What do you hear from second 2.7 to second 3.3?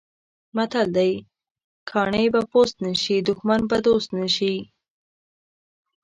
نه شي،